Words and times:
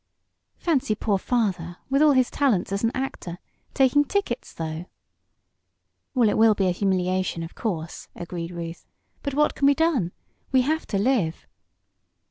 "Fancy 0.57 0.95
poor 0.95 1.19
father, 1.19 1.77
with 1.91 2.01
all 2.01 2.13
his 2.13 2.31
talents 2.31 2.71
as 2.71 2.83
an 2.83 2.89
actor, 2.95 3.37
taking 3.75 4.03
tickets, 4.03 4.51
though!" 4.51 4.87
"Well, 6.15 6.27
it 6.27 6.39
will 6.39 6.55
be 6.55 6.65
a 6.67 6.71
humiliation, 6.71 7.43
of 7.43 7.53
course," 7.53 8.07
agreed 8.15 8.49
Ruth. 8.49 8.87
"But 9.21 9.35
what 9.35 9.53
can 9.53 9.67
be 9.67 9.75
done? 9.75 10.11
We 10.51 10.61
have 10.63 10.87
to 10.87 10.97
live." 10.97 11.45